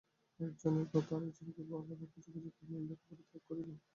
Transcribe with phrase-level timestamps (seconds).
[0.39, 3.73] একজনের কথা আর একজনকে বলা বা গুজোগুজি, পরনিন্দা একেবারেই ত্যাগ করিবে।